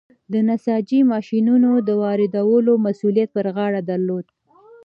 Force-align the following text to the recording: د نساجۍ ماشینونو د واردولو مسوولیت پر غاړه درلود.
د 0.33 0.33
نساجۍ 0.49 0.99
ماشینونو 1.13 1.69
د 1.87 1.89
واردولو 2.01 2.73
مسوولیت 2.85 3.29
پر 3.35 3.47
غاړه 3.55 3.81
درلود. 3.89 4.25